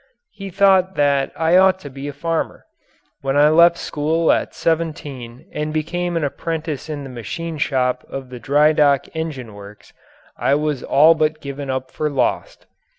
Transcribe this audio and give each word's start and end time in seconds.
He 0.31 0.49
thought 0.49 0.95
that 0.95 1.31
I 1.35 1.57
ought 1.57 1.77
to 1.81 1.89
be 1.91 2.07
a 2.07 2.11
farmer. 2.11 2.65
When 3.21 3.37
I 3.37 3.49
left 3.49 3.77
school 3.77 4.31
at 4.31 4.55
seventeen 4.55 5.47
and 5.53 5.71
became 5.71 6.17
an 6.17 6.23
apprentice 6.23 6.89
in 6.89 7.03
the 7.03 7.09
machine 7.11 7.59
shop 7.59 8.03
of 8.09 8.31
the 8.31 8.39
Drydock 8.39 9.05
Engine 9.13 9.53
Works 9.53 9.93
I 10.35 10.55
was 10.55 10.81
all 10.81 11.13
but 11.13 11.39
given 11.39 11.69
up 11.69 11.91
for 11.91 12.09
lost. 12.09 12.65